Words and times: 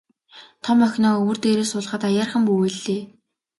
Том 0.63 0.77
охиноо 0.85 1.15
өвөр 1.21 1.37
дээрээ 1.41 1.67
суулгаад 1.69 2.03
аяархан 2.09 2.41
бүүвэйллээ. 2.45 3.01